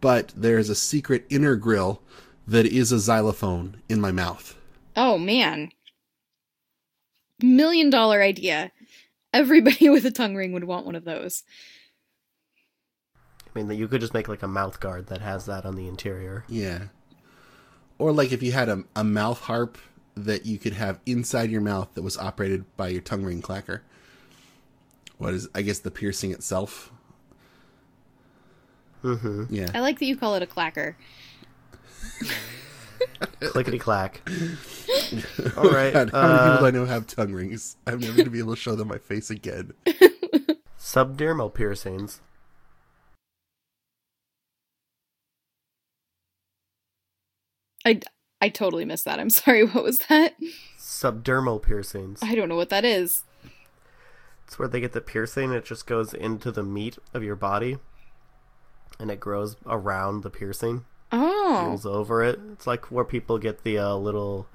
but 0.00 0.32
there's 0.36 0.68
a 0.68 0.74
secret 0.74 1.24
inner 1.28 1.56
grill 1.56 2.02
that 2.46 2.66
is 2.66 2.92
a 2.92 2.98
xylophone 2.98 3.82
in 3.88 4.00
my 4.00 4.12
mouth. 4.12 4.56
Oh 4.96 5.18
man. 5.18 5.70
Million 7.40 7.90
dollar 7.90 8.22
idea. 8.22 8.72
Everybody 9.32 9.88
with 9.90 10.04
a 10.06 10.10
tongue 10.10 10.34
ring 10.34 10.52
would 10.52 10.64
want 10.64 10.86
one 10.86 10.96
of 10.96 11.04
those. 11.04 11.44
I 13.46 13.50
mean, 13.58 13.68
that 13.68 13.76
you 13.76 13.88
could 13.88 14.00
just 14.00 14.14
make 14.14 14.28
like 14.28 14.42
a 14.42 14.48
mouth 14.48 14.78
guard 14.80 15.06
that 15.06 15.20
has 15.20 15.46
that 15.46 15.64
on 15.64 15.74
the 15.74 15.88
interior. 15.88 16.44
Yeah. 16.48 16.84
Or 17.98 18.12
like 18.12 18.32
if 18.32 18.42
you 18.42 18.52
had 18.52 18.68
a, 18.68 18.84
a 18.94 19.04
mouth 19.04 19.40
harp 19.40 19.78
that 20.14 20.46
you 20.46 20.58
could 20.58 20.74
have 20.74 21.00
inside 21.06 21.50
your 21.50 21.60
mouth 21.60 21.88
that 21.94 22.02
was 22.02 22.18
operated 22.18 22.64
by 22.76 22.88
your 22.88 23.00
tongue 23.00 23.24
ring 23.24 23.42
clacker. 23.42 23.80
What 25.18 25.34
is 25.34 25.48
I 25.54 25.62
guess 25.62 25.80
the 25.80 25.90
piercing 25.90 26.32
itself? 26.32 26.92
Mm-hmm. 29.04 29.44
Yeah. 29.50 29.70
I 29.74 29.80
like 29.80 29.98
that 29.98 30.06
you 30.06 30.16
call 30.16 30.34
it 30.34 30.42
a 30.42 30.46
clacker. 30.46 30.94
Clickety 33.40 33.78
clack. 33.78 34.22
All 35.56 35.70
right. 35.70 35.92
God, 35.92 36.10
how 36.10 36.28
many 36.28 36.38
people 36.38 36.58
do 36.58 36.64
uh, 36.64 36.68
I 36.68 36.70
know 36.70 36.84
have 36.84 37.06
tongue 37.06 37.32
rings? 37.32 37.76
I'm 37.86 38.00
never 38.00 38.16
gonna 38.16 38.30
be 38.30 38.38
able 38.38 38.54
to 38.54 38.60
show 38.60 38.74
them 38.74 38.88
my 38.88 38.98
face 38.98 39.30
again. 39.30 39.72
subdermal 40.78 41.52
piercings. 41.52 42.20
I 47.84 48.00
I 48.40 48.48
totally 48.48 48.84
missed 48.84 49.04
that. 49.04 49.18
I'm 49.20 49.30
sorry. 49.30 49.64
What 49.66 49.84
was 49.84 50.00
that? 50.08 50.36
Subdermal 50.78 51.62
piercings. 51.62 52.20
I 52.22 52.34
don't 52.34 52.48
know 52.48 52.56
what 52.56 52.70
that 52.70 52.84
is. 52.84 53.24
It's 54.48 54.58
where 54.58 54.66
they 54.66 54.80
get 54.80 54.94
the 54.94 55.02
piercing. 55.02 55.52
It 55.52 55.66
just 55.66 55.86
goes 55.86 56.14
into 56.14 56.50
the 56.50 56.62
meat 56.62 56.96
of 57.12 57.22
your 57.22 57.36
body, 57.36 57.76
and 58.98 59.10
it 59.10 59.20
grows 59.20 59.56
around 59.66 60.22
the 60.22 60.30
piercing. 60.30 60.86
Oh. 61.12 61.66
Heals 61.66 61.84
over 61.84 62.22
it. 62.22 62.40
It's 62.52 62.66
like 62.66 62.90
where 62.90 63.04
people 63.04 63.36
get 63.36 63.62
the 63.62 63.76
uh, 63.76 63.94
little 63.96 64.46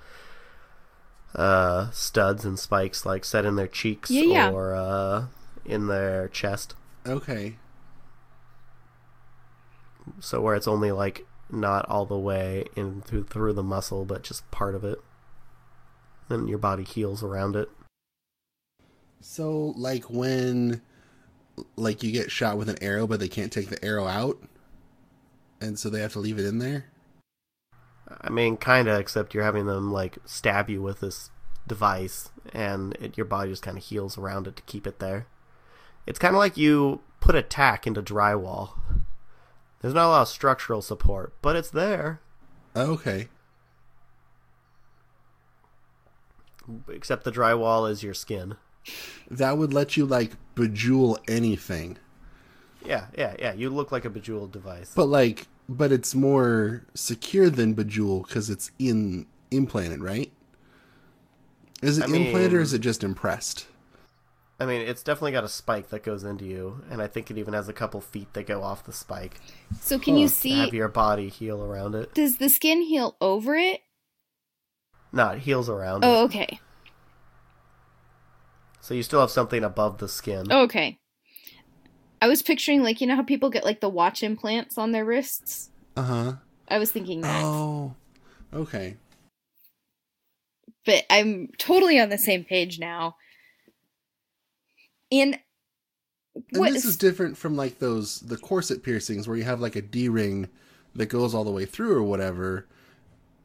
uh, 1.36 1.92
studs 1.92 2.44
and 2.44 2.58
spikes, 2.58 3.06
like 3.06 3.24
set 3.24 3.46
in 3.46 3.56
their 3.56 3.68
cheeks 3.68 4.10
Yeah, 4.10 4.24
yeah. 4.24 4.50
or 4.50 4.74
uh, 4.74 5.26
in 5.64 5.86
their 5.86 6.28
chest. 6.28 6.74
Okay. 7.06 7.58
So 10.20 10.42
where 10.42 10.56
it's 10.56 10.68
only 10.68 10.92
like 10.92 11.28
not 11.52 11.88
all 11.88 12.08
the 12.08 12.18
way 12.18 12.66
in 12.76 13.04
through 13.04 13.26
through 13.26 13.54
the 13.54 13.62
muscle, 13.62 14.06
but 14.06 14.24
just 14.24 14.50
part 14.50 14.74
of 14.74 14.84
it. 14.84 15.00
Then 16.30 16.48
your 16.48 16.58
body 16.58 16.84
heals 16.84 17.22
around 17.22 17.56
it. 17.56 17.70
So 19.26 19.74
like 19.78 20.10
when 20.10 20.82
like 21.78 22.04
you 22.04 22.12
get 22.12 22.30
shot 22.30 22.58
with 22.58 22.68
an 22.68 22.78
arrow 22.82 23.08
but 23.08 23.22
they 23.22 23.30
can't 23.30 23.54
take 23.54 23.70
the 23.70 23.84
arrow 23.84 24.06
out 24.06 24.38
and 25.62 25.80
so 25.80 25.90
they 25.90 26.02
have 26.02 26.12
to 26.14 26.20
leave 26.20 26.38
it 26.38 26.46
in 26.46 26.60
there? 26.60 26.86
I 28.22 28.30
mean, 28.30 28.58
kinda, 28.58 29.00
except 29.00 29.34
you're 29.34 29.46
having 29.46 29.66
them 29.66 29.92
like 29.92 30.18
stab 30.26 30.70
you 30.70 30.82
with 30.82 31.00
this 31.00 31.30
device, 31.66 32.30
and 32.52 32.96
it, 33.00 33.18
your 33.18 33.26
body 33.26 33.50
just 33.50 33.64
kind 33.64 33.78
of 33.78 33.84
heals 33.84 34.18
around 34.18 34.46
it 34.46 34.58
to 34.58 34.64
keep 34.64 34.86
it 34.86 35.00
there. 35.00 35.26
It's 36.06 36.20
kind 36.20 36.36
of 36.36 36.40
like 36.40 36.58
you 36.58 37.02
put 37.22 37.34
a 37.34 37.42
tack 37.42 37.88
into 37.88 38.04
drywall. 38.04 38.72
There's 39.80 39.94
not 39.94 40.08
a 40.08 40.10
lot 40.10 40.22
of 40.24 40.28
structural 40.28 40.82
support, 40.82 41.34
but 41.42 41.56
it's 41.56 41.70
there. 41.70 42.20
Okay. 42.76 43.30
Except 46.90 47.24
the 47.24 47.32
drywall 47.32 47.90
is 47.90 48.04
your 48.04 48.14
skin. 48.14 48.58
That 49.30 49.58
would 49.58 49.74
let 49.74 49.98
you 49.98 50.06
like 50.06 50.32
bejewel 50.56 51.18
anything. 51.28 51.98
Yeah, 52.86 53.08
yeah, 53.18 53.36
yeah. 53.40 53.54
You 53.54 53.70
look 53.70 53.92
like 53.92 54.06
a 54.06 54.10
bejeweled 54.10 54.52
device. 54.52 54.92
But 54.96 55.06
like 55.06 55.48
but 55.70 55.92
it's 55.92 56.14
more 56.14 56.84
secure 56.94 57.50
than 57.50 57.74
bejewel 57.74 58.28
cuz 58.28 58.50
it's 58.50 58.72
in 58.80 59.26
implanted, 59.52 60.02
right? 60.02 60.32
Is 61.82 61.98
it 61.98 62.04
I 62.04 62.08
implanted 62.16 62.54
or 62.54 62.62
is 62.62 62.74
it 62.74 62.80
just 62.80 63.04
impressed? 63.04 63.68
I 64.60 64.66
mean, 64.66 64.82
it's 64.82 65.04
definitely 65.04 65.32
got 65.32 65.44
a 65.44 65.50
spike 65.50 65.90
that 65.90 66.04
goes 66.04 66.24
into 66.24 66.46
you, 66.46 66.84
and 66.90 67.02
I 67.02 67.08
think 67.08 67.30
it 67.30 67.38
even 67.38 67.54
has 67.54 67.68
a 67.68 67.74
couple 67.74 68.00
feet 68.00 68.34
that 68.34 68.46
go 68.48 68.62
off 68.64 68.86
the 68.86 68.94
spike 68.94 69.42
So 69.82 70.00
can 70.00 70.16
you 70.16 70.28
see 70.28 70.58
have 70.58 70.74
your 70.74 70.88
body 70.88 71.28
heal 71.28 71.62
around 71.64 71.96
it. 71.96 72.14
does 72.14 72.38
the 72.38 72.50
skin 72.50 72.82
heal 72.82 73.18
over 73.20 73.56
it? 73.56 73.82
No, 75.12 75.30
it 75.30 75.40
heals 75.40 75.70
around 75.70 76.06
Oh, 76.06 76.24
it. 76.24 76.26
okay. 76.26 76.60
So 78.84 78.94
you 78.94 79.02
still 79.02 79.22
have 79.22 79.32
something 79.32 79.64
above 79.64 80.00
the 80.00 80.10
skin. 80.10 80.48
Oh, 80.52 80.64
okay. 80.64 81.00
I 82.22 82.28
was 82.28 82.42
picturing 82.42 82.84
like 82.84 83.00
you 83.00 83.08
know 83.08 83.16
how 83.16 83.24
people 83.24 83.50
get 83.50 83.64
like 83.64 83.80
the 83.80 83.88
watch 83.88 84.24
implants 84.24 84.78
on 84.78 84.92
their 84.92 85.06
wrists? 85.06 85.70
Uh-huh. 85.96 86.34
I 86.68 86.80
was 86.80 86.92
thinking 86.92 87.22
that. 87.22 87.46
Oh. 87.46 87.96
Okay. 88.54 88.98
But 90.86 91.06
I'm 91.10 91.48
totally 91.58 91.98
on 91.98 92.10
the 92.10 92.18
same 92.18 92.44
page 92.44 92.78
now. 92.78 93.16
And 95.14 95.40
And 96.36 96.60
what 96.60 96.74
this 96.74 96.84
is 96.84 96.98
different 96.98 97.38
from 97.38 97.56
like 97.56 97.80
those 97.80 98.20
the 98.20 98.36
corset 98.36 98.84
piercings 98.84 99.30
where 99.30 99.38
you 99.38 99.44
have 99.46 99.62
like 99.62 99.78
a 99.78 99.82
D 99.82 100.10
ring 100.10 100.50
that 100.94 101.06
goes 101.06 101.34
all 101.34 101.46
the 101.46 101.52
way 101.52 101.66
through 101.66 101.96
or 101.96 102.04
whatever. 102.04 102.68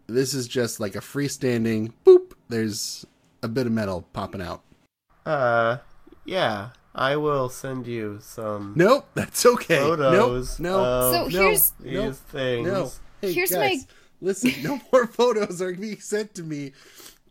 This 0.08 0.34
is 0.34 0.48
just 0.48 0.80
like 0.80 0.96
a 0.96 1.00
freestanding 1.00 1.92
boop. 2.04 2.32
There's 2.48 3.06
a 3.40 3.46
bit 3.46 3.66
of 3.66 3.72
metal 3.72 4.02
popping 4.12 4.42
out. 4.42 4.64
Uh, 5.28 5.78
yeah. 6.24 6.70
I 6.94 7.16
will 7.16 7.48
send 7.48 7.86
you 7.86 8.18
some 8.20 8.72
Nope, 8.74 9.06
that's 9.14 9.44
okay. 9.46 9.78
photos 9.78 10.58
Nope, 10.58 10.72
no, 10.72 10.84
of 10.84 11.12
So 11.12 11.22
no, 11.24 11.28
here's- 11.28 11.72
these 11.80 11.92
no, 11.94 12.12
things. 12.12 12.66
no. 12.66 12.90
Hey, 13.20 13.32
Here's 13.32 13.50
guys, 13.50 13.86
my- 13.86 13.94
listen. 14.20 14.52
No 14.62 14.80
more 14.92 15.06
photos 15.06 15.62
are 15.62 15.72
being 15.74 16.00
sent 16.00 16.34
to 16.36 16.42
me. 16.42 16.72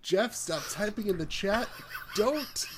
Jeff, 0.02 0.34
stop 0.36 0.62
typing 0.72 1.08
in 1.08 1.18
the 1.18 1.26
chat. 1.26 1.68
Don't. 2.16 2.66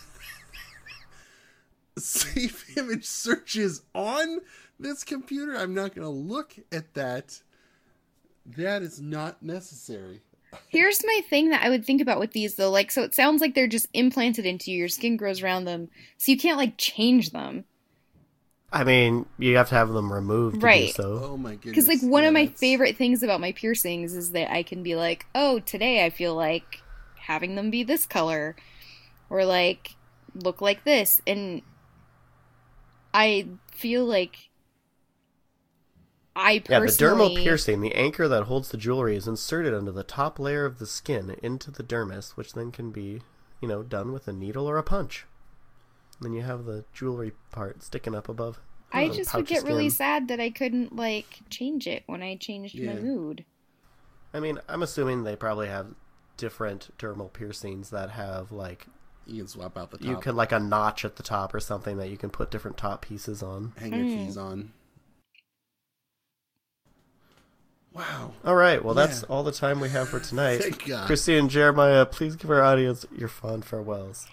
Safe 1.97 2.77
image 2.77 3.05
searches 3.05 3.81
on 3.93 4.39
this 4.79 5.03
computer. 5.03 5.55
I'm 5.55 5.73
not 5.73 5.93
going 5.93 6.05
to 6.05 6.09
look 6.09 6.55
at 6.71 6.93
that. 6.93 7.41
That 8.45 8.81
is 8.81 9.01
not 9.01 9.43
necessary. 9.43 10.21
Here's 10.67 11.03
my 11.05 11.21
thing 11.29 11.49
that 11.49 11.63
I 11.63 11.69
would 11.69 11.85
think 11.85 12.01
about 12.01 12.19
with 12.19 12.31
these 12.31 12.55
though. 12.55 12.69
Like 12.71 12.91
so 12.91 13.03
it 13.03 13.15
sounds 13.15 13.41
like 13.41 13.55
they're 13.55 13.67
just 13.67 13.87
implanted 13.93 14.45
into 14.45 14.71
you. 14.71 14.77
Your 14.77 14.87
skin 14.87 15.17
grows 15.17 15.41
around 15.41 15.65
them. 15.65 15.89
So 16.17 16.31
you 16.31 16.37
can't 16.37 16.57
like 16.57 16.75
change 16.77 17.31
them. 17.31 17.65
I 18.71 18.83
mean, 18.83 19.25
you 19.39 19.57
have 19.57 19.69
to 19.69 19.75
have 19.75 19.89
them 19.89 20.13
removed 20.13 20.61
Right. 20.61 20.93
to 20.93 21.01
do 21.01 21.03
so. 21.03 21.19
Oh 21.31 21.37
my 21.37 21.55
goodness. 21.55 21.71
Because 21.71 21.87
like 21.87 22.01
one 22.01 22.21
Yeah, 22.23 22.27
of 22.29 22.33
my 22.33 22.43
that's- 22.45 22.59
favorite 22.59 22.97
things 22.97 23.23
about 23.23 23.41
my 23.41 23.51
piercings 23.51 24.13
is 24.13 24.31
that 24.33 24.51
I 24.53 24.61
can 24.63 24.83
be 24.83 24.95
like, 24.95 25.25
oh, 25.33 25.59
today 25.59 26.05
I 26.05 26.11
feel 26.11 26.35
like 26.35 26.81
having 27.15 27.55
them 27.55 27.71
be 27.71 27.83
this 27.83 28.05
color, 28.05 28.55
or 29.29 29.43
like 29.45 29.95
look 30.35 30.61
like 30.61 30.83
this, 30.83 31.19
and 31.25 31.63
I 33.13 33.47
feel 33.71 34.05
like 34.05 34.48
I 36.35 36.63
Yeah, 36.69 36.79
the 36.79 36.85
dermal 36.87 37.35
piercing, 37.35 37.81
the 37.81 37.93
anchor 37.95 38.27
that 38.27 38.43
holds 38.43 38.69
the 38.69 38.77
jewelry, 38.77 39.15
is 39.15 39.27
inserted 39.27 39.73
under 39.73 39.91
the 39.91 40.03
top 40.03 40.39
layer 40.39 40.65
of 40.65 40.79
the 40.79 40.85
skin 40.85 41.35
into 41.43 41.71
the 41.71 41.83
dermis, 41.83 42.31
which 42.31 42.53
then 42.53 42.71
can 42.71 42.91
be, 42.91 43.21
you 43.61 43.67
know, 43.67 43.83
done 43.83 44.11
with 44.13 44.27
a 44.27 44.33
needle 44.33 44.69
or 44.69 44.77
a 44.77 44.83
punch. 44.83 45.25
Then 46.21 46.33
you 46.33 46.41
have 46.43 46.65
the 46.65 46.85
jewelry 46.93 47.31
part 47.51 47.81
sticking 47.83 48.15
up 48.15 48.29
above. 48.29 48.59
I 48.91 49.07
the 49.07 49.15
just 49.15 49.33
would 49.35 49.45
get 49.47 49.63
really 49.63 49.89
sad 49.89 50.27
that 50.29 50.39
I 50.39 50.49
couldn't 50.49 50.95
like 50.95 51.39
change 51.49 51.87
it 51.87 52.03
when 52.07 52.21
I 52.23 52.35
changed 52.35 52.79
my 52.81 52.95
mood. 52.95 53.45
I 54.33 54.39
mean, 54.39 54.59
I'm 54.67 54.83
assuming 54.83 55.23
they 55.23 55.35
probably 55.35 55.67
have 55.67 55.93
different 56.37 56.89
dermal 56.97 57.31
piercings 57.31 57.89
that 57.89 58.11
have 58.11 58.51
like 58.51 58.87
You 59.25 59.39
can 59.43 59.47
swap 59.47 59.77
out 59.77 59.91
the 59.91 59.97
top. 59.97 60.07
you 60.07 60.17
can 60.17 60.35
like 60.35 60.51
a 60.51 60.59
notch 60.59 61.03
at 61.05 61.17
the 61.17 61.23
top 61.23 61.53
or 61.53 61.59
something 61.59 61.97
that 61.97 62.09
you 62.09 62.17
can 62.17 62.29
put 62.29 62.49
different 62.51 62.77
top 62.77 63.01
pieces 63.01 63.43
on. 63.43 63.73
hang 63.77 63.93
your 63.93 64.05
Mm. 64.05 64.13
keys 64.25 64.37
on. 64.37 64.73
Wow. 67.91 68.33
All 68.45 68.55
right, 68.55 68.83
well 68.83 68.93
that's 68.93 69.21
Yeah. 69.21 69.27
all 69.29 69.43
the 69.43 69.51
time 69.51 69.79
we 69.79 69.89
have 69.89 70.09
for 70.09 70.19
tonight. 70.19 70.59
Thank 70.59 70.85
God. 70.85 71.05
Christy 71.07 71.37
and 71.37 71.49
Jeremiah, 71.49 72.05
please 72.05 72.35
give 72.35 72.49
our 72.51 72.61
audience 72.63 73.05
your 73.15 73.29
fond 73.29 73.65
farewells. 73.65 74.27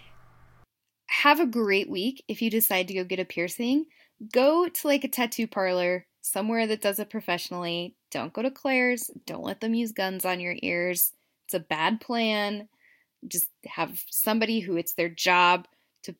have 1.09 1.41
a 1.41 1.47
great 1.47 1.89
week 1.89 2.23
if 2.29 2.43
you 2.43 2.51
decide 2.51 2.89
to 2.89 2.95
go 2.95 3.03
get 3.05 3.19
a 3.21 3.25
piercing. 3.25 3.87
Go 4.33 4.69
to 4.69 4.87
like 4.87 5.03
a 5.05 5.09
tattoo 5.09 5.47
parlor, 5.47 6.07
somewhere 6.21 6.67
that 6.67 6.83
does 6.83 6.99
it 6.99 7.11
professionally. 7.11 7.95
Don't 8.11 8.33
go 8.33 8.43
to 8.43 8.51
Claire's. 8.51 9.11
Don't 9.25 9.45
let 9.45 9.61
them 9.61 9.73
use 9.75 9.93
guns 9.93 10.25
on 10.25 10.41
your 10.41 10.57
ears. 10.63 11.13
It's 11.47 11.55
a 11.55 11.61
bad 11.61 12.01
plan. 12.01 12.69
Just 13.27 13.49
have 13.67 14.03
somebody 14.11 14.61
who 14.61 14.77
it's 14.77 14.93
their 14.95 15.09
job 15.09 15.67
to 16.03 16.15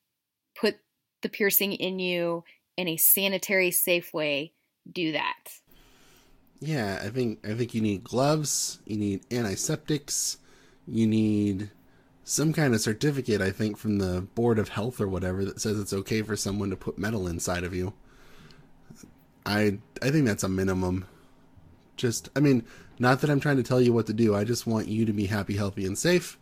put 0.59 0.77
the 1.23 1.29
piercing 1.29 1.73
in 1.73 1.99
you 1.99 2.45
in 2.77 2.89
a 2.89 2.97
sanitary, 2.97 3.71
safe 3.73 4.15
way. 4.15 4.53
Do 4.91 5.13
that. 5.13 5.51
Yeah, 6.61 7.01
I 7.03 7.09
think 7.11 7.47
I 7.47 7.55
think 7.55 7.75
you 7.75 7.81
need 7.81 8.05
gloves, 8.05 8.79
you 8.87 8.97
need 8.97 9.23
antiseptics, 9.31 10.39
you 10.87 11.07
need 11.07 11.71
some 12.25 12.53
kind 12.53 12.75
of 12.75 12.81
certificate, 12.81 13.41
I 13.41 13.51
think, 13.51 13.77
from 13.77 13.99
the 13.99 14.23
Board 14.35 14.59
of 14.59 14.71
Health 14.71 15.01
or 15.01 15.07
whatever 15.07 15.45
that 15.45 15.61
says 15.61 15.79
it's 15.79 15.93
okay 15.93 16.23
for 16.23 16.37
someone 16.37 16.71
to 16.71 16.77
put 16.77 16.99
metal 16.99 17.27
inside 17.27 17.65
of 17.65 17.75
you. 17.75 17.93
I 19.45 19.79
I 20.03 20.11
think 20.11 20.27
that's 20.27 20.43
a 20.43 20.49
minimum. 20.49 21.07
Just 21.97 22.31
I 22.35 22.41
mean, 22.41 22.65
not 22.99 23.21
that 23.21 23.31
I'm 23.31 23.41
trying 23.41 23.59
to 23.59 23.63
tell 23.63 23.81
you 23.81 23.93
what 23.93 24.07
to 24.07 24.13
do. 24.13 24.35
I 24.35 24.45
just 24.45 24.67
want 24.67 24.89
you 24.89 25.05
to 25.05 25.13
be 25.13 25.27
happy, 25.27 25.57
healthy, 25.57 25.85
and 25.85 25.97
safe 25.97 26.39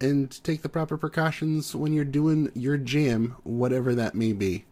and 0.00 0.42
take 0.44 0.62
the 0.62 0.68
proper 0.68 0.96
precautions 0.96 1.74
when 1.74 1.92
you're 1.92 2.04
doing 2.04 2.50
your 2.54 2.76
jam, 2.76 3.36
whatever 3.44 3.94
that 3.94 4.14
may 4.14 4.32
be. 4.32 4.64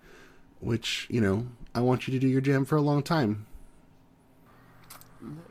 Which, 0.60 1.06
you 1.10 1.20
know, 1.20 1.46
I 1.74 1.80
want 1.80 2.06
you 2.06 2.12
to 2.12 2.20
do 2.20 2.28
your 2.28 2.40
jam 2.40 2.64
for 2.64 2.76
a 2.76 2.82
long 2.82 3.02
time. 3.02 3.46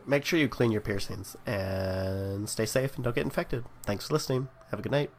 Make 0.06 0.26
sure 0.26 0.40
you 0.40 0.48
clean 0.48 0.72
your 0.72 0.82
piercings 0.82 1.36
and 1.46 2.50
stay 2.50 2.66
safe 2.66 2.96
and 2.96 3.04
don't 3.04 3.16
get 3.16 3.24
infected. 3.26 3.64
Thanks 3.86 4.08
for 4.08 4.14
listening. 4.14 4.50
Have 4.72 4.80
a 4.80 4.84
good 4.84 4.92
night. 4.92 5.12